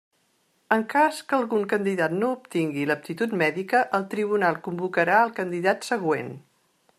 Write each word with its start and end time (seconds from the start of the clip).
En 0.75 0.85
cas 0.93 1.19
que 1.33 1.37
algun 1.37 1.67
candidat 1.73 2.15
no 2.23 2.29
obtingui 2.37 2.87
l'aptitud 2.93 3.37
mèdica, 3.43 3.83
el 3.99 4.09
tribunal 4.15 4.59
convocarà 4.69 5.21
al 5.27 5.37
candidat 5.43 5.87
següent. 5.91 6.35